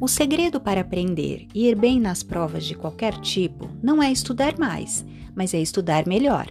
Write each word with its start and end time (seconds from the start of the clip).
O 0.00 0.08
segredo 0.08 0.58
para 0.58 0.80
aprender 0.80 1.46
e 1.54 1.68
ir 1.68 1.76
bem 1.76 2.00
nas 2.00 2.22
provas 2.22 2.64
de 2.64 2.74
qualquer 2.74 3.18
tipo 3.18 3.68
não 3.82 4.02
é 4.02 4.10
estudar 4.10 4.58
mais, 4.58 5.04
mas 5.34 5.52
é 5.52 5.60
estudar 5.60 6.06
melhor. 6.06 6.48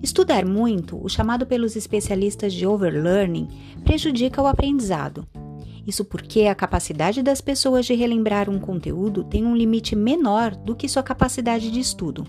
Estudar 0.00 0.46
muito, 0.46 0.96
o 1.04 1.08
chamado 1.08 1.44
pelos 1.44 1.74
especialistas 1.74 2.52
de 2.54 2.64
overlearning, 2.64 3.48
prejudica 3.82 4.40
o 4.40 4.46
aprendizado. 4.46 5.26
Isso 5.84 6.04
porque 6.04 6.42
a 6.42 6.54
capacidade 6.54 7.24
das 7.24 7.40
pessoas 7.40 7.86
de 7.86 7.94
relembrar 7.94 8.48
um 8.48 8.60
conteúdo 8.60 9.24
tem 9.24 9.44
um 9.44 9.56
limite 9.56 9.96
menor 9.96 10.54
do 10.54 10.76
que 10.76 10.88
sua 10.88 11.02
capacidade 11.02 11.72
de 11.72 11.80
estudo. 11.80 12.24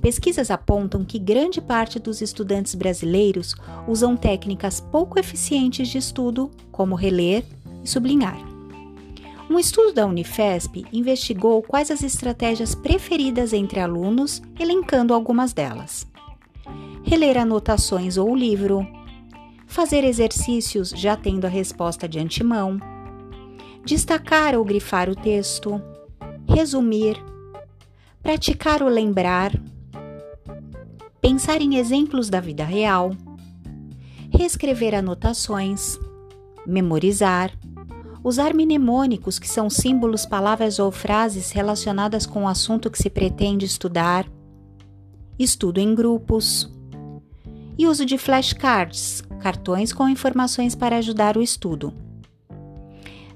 Pesquisas 0.00 0.50
apontam 0.50 1.04
que 1.04 1.18
grande 1.18 1.60
parte 1.60 1.98
dos 1.98 2.22
estudantes 2.22 2.74
brasileiros 2.74 3.54
usam 3.86 4.16
técnicas 4.16 4.80
pouco 4.80 5.18
eficientes 5.18 5.88
de 5.88 5.98
estudo, 5.98 6.50
como 6.72 6.94
reler 6.94 7.44
e 7.84 7.88
sublinhar. 7.88 8.49
Um 9.50 9.58
estudo 9.58 9.92
da 9.92 10.06
Unifesp 10.06 10.86
investigou 10.92 11.60
quais 11.60 11.90
as 11.90 12.04
estratégias 12.04 12.72
preferidas 12.72 13.52
entre 13.52 13.80
alunos, 13.80 14.40
elencando 14.56 15.12
algumas 15.12 15.52
delas. 15.52 16.06
Reler 17.02 17.36
anotações 17.36 18.16
ou 18.16 18.32
livro, 18.36 18.86
fazer 19.66 20.04
exercícios 20.04 20.90
já 20.90 21.16
tendo 21.16 21.46
a 21.46 21.48
resposta 21.48 22.08
de 22.08 22.20
antemão, 22.20 22.78
destacar 23.84 24.54
ou 24.54 24.64
grifar 24.64 25.10
o 25.10 25.16
texto, 25.16 25.82
resumir, 26.48 27.16
praticar 28.22 28.84
o 28.84 28.88
lembrar, 28.88 29.50
pensar 31.20 31.60
em 31.60 31.74
exemplos 31.74 32.30
da 32.30 32.38
vida 32.38 32.64
real, 32.64 33.10
reescrever 34.32 34.94
anotações, 34.94 35.98
memorizar, 36.64 37.50
usar 38.22 38.54
mnemônicos, 38.54 39.38
que 39.38 39.48
são 39.48 39.70
símbolos, 39.70 40.26
palavras 40.26 40.78
ou 40.78 40.90
frases 40.90 41.50
relacionadas 41.50 42.26
com 42.26 42.44
o 42.44 42.48
assunto 42.48 42.90
que 42.90 42.98
se 42.98 43.10
pretende 43.10 43.64
estudar, 43.64 44.26
estudo 45.38 45.78
em 45.78 45.94
grupos, 45.94 46.70
e 47.78 47.86
uso 47.86 48.04
de 48.04 48.18
flashcards, 48.18 49.22
cartões 49.40 49.92
com 49.92 50.08
informações 50.08 50.74
para 50.74 50.98
ajudar 50.98 51.36
o 51.36 51.42
estudo. 51.42 51.94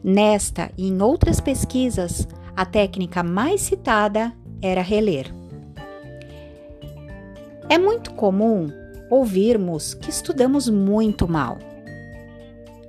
Nesta 0.03 0.71
e 0.77 0.87
em 0.87 1.01
outras 1.01 1.41
pesquisas, 1.41 2.29
a 2.55 2.67
técnica 2.67 3.23
mais 3.23 3.63
citada 3.63 4.35
era 4.61 4.83
reler. 4.83 5.35
É 7.71 7.79
muito 7.79 8.13
comum 8.13 8.71
ouvirmos 9.11 9.95
que 9.95 10.11
estudamos 10.11 10.69
muito 10.69 11.27
mal. 11.27 11.59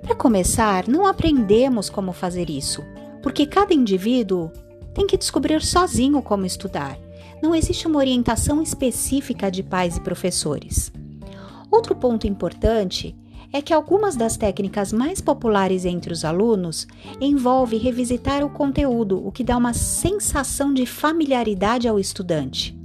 Para 0.05 0.13
começar, 0.13 0.87
não 0.87 1.07
aprendemos 1.07 1.89
como 1.89 2.13
fazer 2.13 2.47
isso, 2.47 2.83
porque 3.23 3.43
cada 3.43 3.73
indivíduo 3.73 4.51
tem 4.93 5.07
que 5.07 5.17
descobrir 5.17 5.63
sozinho 5.63 6.21
como 6.21 6.45
estudar. 6.45 6.95
Não 7.41 7.55
existe 7.55 7.87
uma 7.87 7.97
orientação 7.97 8.61
específica 8.61 9.49
de 9.49 9.63
pais 9.63 9.97
e 9.97 10.01
professores. 10.01 10.91
Outro 11.71 11.95
ponto 11.95 12.27
importante 12.27 13.15
é 13.51 13.63
que 13.63 13.73
algumas 13.73 14.15
das 14.15 14.37
técnicas 14.37 14.93
mais 14.93 15.19
populares 15.21 15.85
entre 15.85 16.13
os 16.13 16.23
alunos 16.23 16.85
envolve 17.19 17.75
revisitar 17.77 18.45
o 18.45 18.49
conteúdo, 18.51 19.25
o 19.25 19.31
que 19.31 19.43
dá 19.43 19.57
uma 19.57 19.73
sensação 19.73 20.71
de 20.71 20.85
familiaridade 20.85 21.87
ao 21.87 21.99
estudante. 21.99 22.79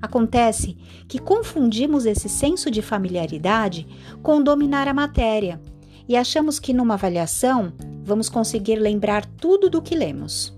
Acontece 0.00 0.78
que 1.06 1.18
confundimos 1.18 2.06
esse 2.06 2.30
senso 2.30 2.70
de 2.70 2.80
familiaridade 2.80 3.86
com 4.22 4.42
dominar 4.42 4.88
a 4.88 4.94
matéria 4.94 5.60
e 6.08 6.16
achamos 6.16 6.58
que 6.58 6.72
numa 6.72 6.94
avaliação 6.94 7.72
vamos 8.04 8.28
conseguir 8.28 8.76
lembrar 8.76 9.24
tudo 9.24 9.70
do 9.70 9.80
que 9.80 9.94
lemos. 9.94 10.56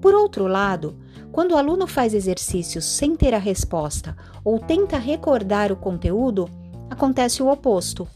Por 0.00 0.14
outro 0.14 0.46
lado, 0.46 0.96
quando 1.32 1.52
o 1.52 1.56
aluno 1.56 1.86
faz 1.86 2.14
exercícios 2.14 2.84
sem 2.84 3.14
ter 3.14 3.34
a 3.34 3.38
resposta 3.38 4.16
ou 4.44 4.58
tenta 4.58 4.98
recordar 4.98 5.70
o 5.70 5.76
conteúdo, 5.76 6.48
acontece 6.88 7.42
o 7.42 7.50
oposto. 7.50 8.08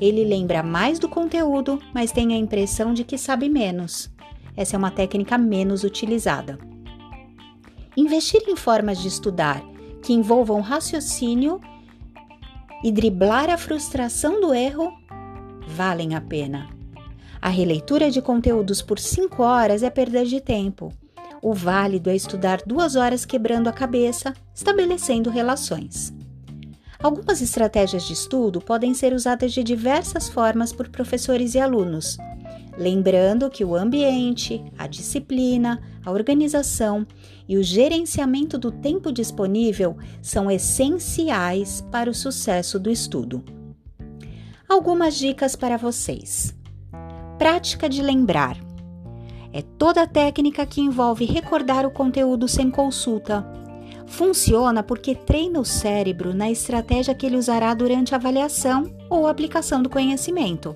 Ele 0.00 0.24
lembra 0.24 0.62
mais 0.62 0.98
do 0.98 1.08
conteúdo, 1.08 1.80
mas 1.94 2.12
tem 2.12 2.34
a 2.34 2.36
impressão 2.36 2.92
de 2.92 3.04
que 3.04 3.16
sabe 3.16 3.48
menos. 3.48 4.10
Essa 4.56 4.76
é 4.76 4.78
uma 4.78 4.90
técnica 4.90 5.38
menos 5.38 5.84
utilizada. 5.84 6.58
Investir 7.96 8.42
em 8.46 8.56
formas 8.56 8.98
de 8.98 9.08
estudar 9.08 9.62
que 10.02 10.12
envolvam 10.12 10.60
raciocínio 10.60 11.60
e 12.82 12.92
driblar 12.92 13.48
a 13.48 13.56
frustração 13.56 14.40
do 14.40 14.52
erro 14.52 14.92
valem 15.76 16.14
a 16.14 16.20
pena. 16.22 16.70
A 17.40 17.50
releitura 17.50 18.10
de 18.10 18.22
conteúdos 18.22 18.80
por 18.80 18.98
5 18.98 19.42
horas 19.42 19.82
é 19.82 19.90
perda 19.90 20.24
de 20.24 20.40
tempo. 20.40 20.90
O 21.42 21.52
válido 21.52 22.08
é 22.08 22.16
estudar 22.16 22.62
duas 22.66 22.96
horas 22.96 23.26
quebrando 23.26 23.68
a 23.68 23.72
cabeça, 23.72 24.32
estabelecendo 24.54 25.28
relações. 25.28 26.14
Algumas 26.98 27.42
estratégias 27.42 28.04
de 28.04 28.14
estudo 28.14 28.58
podem 28.58 28.94
ser 28.94 29.12
usadas 29.12 29.52
de 29.52 29.62
diversas 29.62 30.30
formas 30.30 30.72
por 30.72 30.88
professores 30.88 31.54
e 31.54 31.60
alunos, 31.60 32.16
lembrando 32.78 33.50
que 33.50 33.62
o 33.62 33.76
ambiente, 33.76 34.64
a 34.78 34.86
disciplina, 34.86 35.78
a 36.02 36.10
organização 36.10 37.06
e 37.46 37.58
o 37.58 37.62
gerenciamento 37.62 38.56
do 38.56 38.72
tempo 38.72 39.12
disponível 39.12 39.94
são 40.22 40.50
essenciais 40.50 41.82
para 41.92 42.08
o 42.08 42.14
sucesso 42.14 42.78
do 42.80 42.90
estudo. 42.90 43.55
Algumas 44.68 45.14
dicas 45.14 45.54
para 45.54 45.76
vocês. 45.76 46.52
Prática 47.38 47.88
de 47.88 48.02
lembrar. 48.02 48.58
É 49.52 49.62
toda 49.62 50.02
a 50.02 50.06
técnica 50.08 50.66
que 50.66 50.80
envolve 50.80 51.24
recordar 51.24 51.86
o 51.86 51.90
conteúdo 51.90 52.48
sem 52.48 52.68
consulta. 52.68 53.46
Funciona 54.08 54.82
porque 54.82 55.14
treina 55.14 55.60
o 55.60 55.64
cérebro 55.64 56.34
na 56.34 56.50
estratégia 56.50 57.14
que 57.14 57.24
ele 57.24 57.36
usará 57.36 57.74
durante 57.74 58.12
a 58.12 58.18
avaliação 58.18 58.90
ou 59.08 59.28
aplicação 59.28 59.80
do 59.80 59.88
conhecimento 59.88 60.74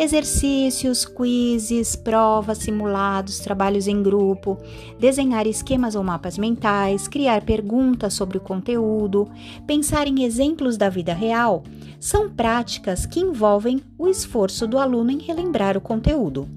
exercícios, 0.00 1.04
quizzes, 1.04 1.94
provas, 1.94 2.56
simulados, 2.56 3.38
trabalhos 3.38 3.86
em 3.86 4.02
grupo, 4.02 4.56
desenhar 4.98 5.46
esquemas 5.46 5.94
ou 5.94 6.02
mapas 6.02 6.38
mentais, 6.38 7.06
criar 7.06 7.42
perguntas 7.42 8.14
sobre 8.14 8.38
o 8.38 8.40
conteúdo, 8.40 9.28
pensar 9.66 10.06
em 10.06 10.24
exemplos 10.24 10.78
da 10.78 10.88
vida 10.88 11.12
real, 11.12 11.62
são 12.00 12.30
práticas 12.30 13.04
que 13.04 13.20
envolvem 13.20 13.82
o 13.98 14.08
esforço 14.08 14.66
do 14.66 14.78
aluno 14.78 15.10
em 15.10 15.18
relembrar 15.18 15.76
o 15.76 15.80
conteúdo. 15.80 16.48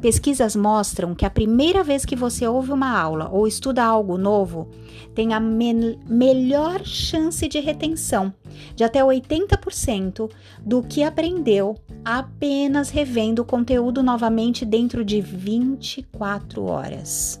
Pesquisas 0.00 0.56
mostram 0.56 1.14
que 1.14 1.24
a 1.24 1.30
primeira 1.30 1.84
vez 1.84 2.04
que 2.04 2.16
você 2.16 2.44
ouve 2.44 2.72
uma 2.72 2.98
aula 2.98 3.28
ou 3.30 3.46
estuda 3.46 3.84
algo 3.84 4.18
novo 4.18 4.68
tem 5.14 5.32
a 5.32 5.38
me 5.38 5.96
melhor 6.08 6.84
chance 6.84 7.46
de 7.46 7.60
retenção, 7.60 8.34
de 8.74 8.82
até 8.82 9.00
80% 9.00 10.28
do 10.60 10.82
que 10.82 11.04
aprendeu 11.04 11.76
apenas 12.04 12.90
revendo 12.90 13.42
o 13.42 13.44
conteúdo 13.44 14.02
novamente 14.02 14.64
dentro 14.64 15.04
de 15.04 15.20
24 15.20 16.64
horas. 16.64 17.40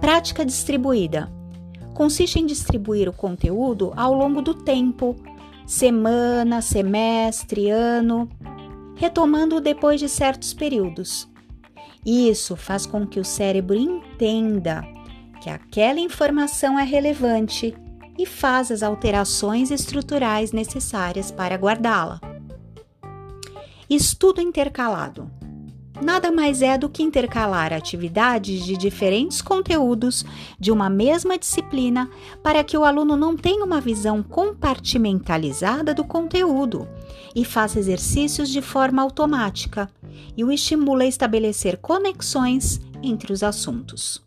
Prática 0.00 0.46
distribuída 0.46 1.30
consiste 1.94 2.38
em 2.38 2.44
distribuir 2.44 3.08
o 3.08 3.12
conteúdo 3.12 3.92
ao 3.96 4.12
longo 4.12 4.42
do 4.42 4.52
tempo, 4.52 5.16
semana, 5.66 6.60
semestre, 6.60 7.70
ano 7.70 8.28
retomando 8.96 9.60
depois 9.60 10.00
de 10.00 10.08
certos 10.08 10.54
períodos. 10.54 11.28
Isso 12.04 12.56
faz 12.56 12.86
com 12.86 13.06
que 13.06 13.18
o 13.18 13.24
cérebro 13.24 13.76
entenda 13.76 14.86
que 15.40 15.50
aquela 15.50 16.00
informação 16.00 16.78
é 16.78 16.84
relevante 16.84 17.74
e 18.18 18.24
faz 18.24 18.70
as 18.70 18.82
alterações 18.82 19.70
estruturais 19.70 20.52
necessárias 20.52 21.30
para 21.30 21.56
guardá-la. 21.56 22.20
Estudo 23.88 24.40
intercalado 24.40 25.30
nada 26.02 26.30
mais 26.30 26.62
é 26.62 26.76
do 26.76 26.88
que 26.88 27.02
intercalar 27.02 27.72
atividades 27.72 28.64
de 28.64 28.76
diferentes 28.76 29.40
conteúdos 29.40 30.24
de 30.58 30.72
uma 30.72 30.90
mesma 30.90 31.38
disciplina 31.38 32.10
para 32.42 32.64
que 32.64 32.76
o 32.76 32.84
aluno 32.84 33.16
não 33.16 33.36
tenha 33.36 33.64
uma 33.64 33.80
visão 33.80 34.22
compartimentalizada 34.22 35.94
do 35.94 36.04
conteúdo 36.04 36.88
e 37.34 37.44
faça 37.44 37.78
exercícios 37.78 38.48
de 38.48 38.60
forma 38.60 39.02
automática 39.02 39.88
e 40.36 40.44
o 40.44 40.50
estimula 40.50 41.04
a 41.04 41.06
estabelecer 41.08 41.76
conexões 41.78 42.80
entre 43.02 43.32
os 43.32 43.42
assuntos. 43.42 44.22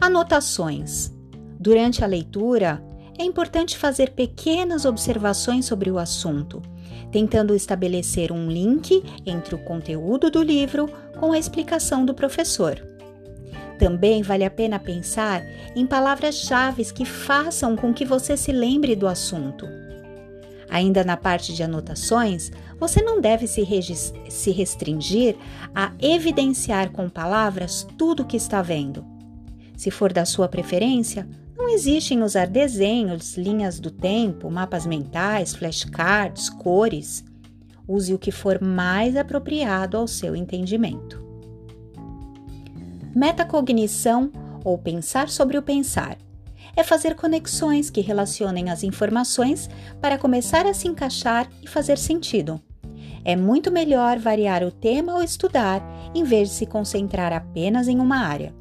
Anotações. 0.00 1.12
Durante 1.60 2.04
a 2.04 2.06
leitura, 2.06 2.82
é 3.18 3.24
importante 3.24 3.76
fazer 3.76 4.10
pequenas 4.10 4.84
observações 4.84 5.66
sobre 5.66 5.90
o 5.90 5.98
assunto 5.98 6.62
tentando 7.10 7.54
estabelecer 7.54 8.32
um 8.32 8.50
link 8.50 9.02
entre 9.24 9.54
o 9.54 9.58
conteúdo 9.58 10.30
do 10.30 10.42
livro 10.42 10.88
com 11.18 11.32
a 11.32 11.38
explicação 11.38 12.04
do 12.04 12.14
professor. 12.14 12.82
Também 13.78 14.22
vale 14.22 14.44
a 14.44 14.50
pena 14.50 14.78
pensar 14.78 15.42
em 15.74 15.86
palavras-chave 15.86 16.92
que 16.92 17.04
façam 17.04 17.76
com 17.76 17.94
que 17.94 18.04
você 18.04 18.36
se 18.36 18.50
lembre 18.50 18.96
do 18.96 19.06
assunto. 19.06 19.66
Ainda 20.68 21.02
na 21.04 21.16
parte 21.16 21.54
de 21.54 21.62
anotações, 21.62 22.50
você 22.78 23.00
não 23.00 23.20
deve 23.20 23.46
se, 23.46 23.64
se 24.28 24.50
restringir 24.50 25.36
a 25.74 25.92
evidenciar 26.00 26.90
com 26.90 27.08
palavras 27.08 27.86
tudo 27.96 28.22
o 28.22 28.26
que 28.26 28.36
está 28.36 28.60
vendo. 28.60 29.04
Se 29.76 29.90
for 29.90 30.12
da 30.12 30.24
sua 30.24 30.48
preferência, 30.48 31.26
não 31.68 31.74
existe 31.74 32.14
em 32.14 32.22
usar 32.22 32.46
desenhos, 32.46 33.36
linhas 33.36 33.78
do 33.78 33.90
tempo, 33.90 34.50
mapas 34.50 34.86
mentais, 34.86 35.54
flashcards, 35.54 36.48
cores. 36.48 37.22
Use 37.86 38.14
o 38.14 38.18
que 38.18 38.30
for 38.30 38.58
mais 38.58 39.14
apropriado 39.14 39.98
ao 39.98 40.08
seu 40.08 40.34
entendimento. 40.34 41.22
Metacognição 43.14 44.32
ou 44.64 44.78
pensar 44.78 45.28
sobre 45.28 45.58
o 45.58 45.62
pensar 45.62 46.16
é 46.74 46.82
fazer 46.82 47.14
conexões 47.14 47.90
que 47.90 48.00
relacionem 48.00 48.70
as 48.70 48.82
informações 48.82 49.68
para 50.00 50.16
começar 50.16 50.64
a 50.64 50.72
se 50.72 50.88
encaixar 50.88 51.50
e 51.62 51.66
fazer 51.66 51.98
sentido. 51.98 52.58
É 53.22 53.36
muito 53.36 53.70
melhor 53.70 54.18
variar 54.18 54.62
o 54.62 54.70
tema 54.70 55.16
ou 55.16 55.22
estudar 55.22 55.82
em 56.14 56.24
vez 56.24 56.48
de 56.48 56.54
se 56.54 56.66
concentrar 56.66 57.30
apenas 57.30 57.88
em 57.88 57.98
uma 57.98 58.20
área. 58.20 58.54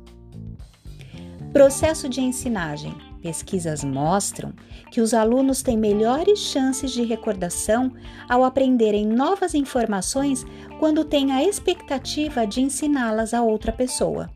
Processo 1.51 2.07
de 2.09 2.21
ensinagem. 2.21 2.95
Pesquisas 3.21 3.83
mostram 3.83 4.53
que 4.91 5.01
os 5.01 5.13
alunos 5.13 5.61
têm 5.61 5.77
melhores 5.77 6.39
chances 6.39 6.91
de 6.91 7.03
recordação 7.03 7.91
ao 8.29 8.43
aprenderem 8.43 9.05
novas 9.05 9.53
informações 9.53 10.45
quando 10.79 11.03
têm 11.03 11.31
a 11.31 11.43
expectativa 11.43 12.45
de 12.45 12.61
ensiná-las 12.61 13.33
a 13.33 13.41
outra 13.41 13.71
pessoa. 13.71 14.29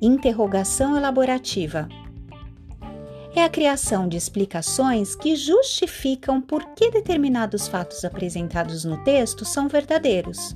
Interrogação 0.00 0.96
elaborativa 0.96 1.88
é 3.34 3.42
a 3.42 3.48
criação 3.48 4.06
de 4.06 4.16
explicações 4.16 5.16
que 5.16 5.34
justificam 5.34 6.40
por 6.40 6.74
que 6.74 6.90
determinados 6.90 7.66
fatos 7.66 8.04
apresentados 8.04 8.84
no 8.84 9.02
texto 9.02 9.44
são 9.44 9.66
verdadeiros. 9.66 10.54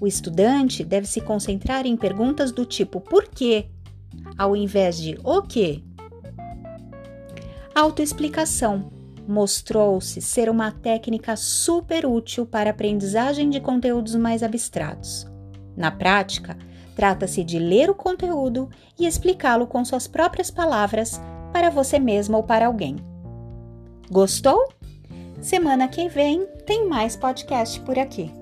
O 0.00 0.06
estudante 0.06 0.84
deve 0.84 1.06
se 1.06 1.20
concentrar 1.20 1.86
em 1.86 1.96
perguntas 1.96 2.50
do 2.50 2.64
tipo 2.64 3.00
por 3.00 3.28
quê, 3.28 3.68
ao 4.36 4.54
invés 4.56 4.98
de 4.98 5.18
o 5.24 5.42
quê. 5.42 5.82
Autoexplicação 7.74 8.90
mostrou-se 9.26 10.22
ser 10.22 10.48
uma 10.48 10.72
técnica 10.72 11.36
super 11.36 12.06
útil 12.06 12.46
para 12.46 12.70
aprendizagem 12.70 13.50
de 13.50 13.60
conteúdos 13.60 14.14
mais 14.14 14.42
abstratos. 14.42 15.26
Na 15.76 15.90
prática, 15.90 16.56
trata-se 16.96 17.44
de 17.44 17.58
ler 17.58 17.90
o 17.90 17.94
conteúdo 17.94 18.70
e 18.98 19.06
explicá-lo 19.06 19.66
com 19.66 19.84
suas 19.84 20.08
próprias 20.08 20.50
palavras 20.50 21.20
para 21.52 21.70
você 21.70 21.98
mesmo 21.98 22.38
ou 22.38 22.42
para 22.42 22.66
alguém. 22.66 22.96
Gostou? 24.10 24.68
Semana 25.40 25.86
que 25.86 26.08
vem 26.08 26.46
tem 26.66 26.88
mais 26.88 27.14
podcast 27.14 27.78
por 27.80 27.98
aqui. 27.98 28.37